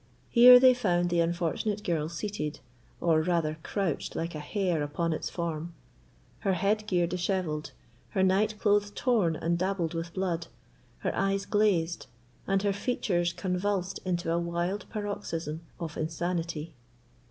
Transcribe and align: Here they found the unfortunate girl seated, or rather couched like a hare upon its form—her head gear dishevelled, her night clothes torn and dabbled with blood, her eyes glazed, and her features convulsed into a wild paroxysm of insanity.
Here 0.29 0.59
they 0.59 0.73
found 0.73 1.11
the 1.11 1.19
unfortunate 1.19 1.83
girl 1.83 2.09
seated, 2.09 2.59
or 2.99 3.21
rather 3.21 3.59
couched 3.61 4.15
like 4.15 4.33
a 4.33 4.39
hare 4.39 4.81
upon 4.81 5.13
its 5.13 5.29
form—her 5.29 6.53
head 6.53 6.87
gear 6.87 7.05
dishevelled, 7.05 7.69
her 8.09 8.23
night 8.23 8.57
clothes 8.59 8.89
torn 8.95 9.35
and 9.35 9.59
dabbled 9.59 9.93
with 9.93 10.15
blood, 10.15 10.47
her 11.01 11.15
eyes 11.15 11.45
glazed, 11.45 12.07
and 12.47 12.63
her 12.63 12.73
features 12.73 13.31
convulsed 13.31 13.99
into 14.03 14.31
a 14.31 14.39
wild 14.39 14.89
paroxysm 14.89 15.61
of 15.79 15.95
insanity. 15.95 16.73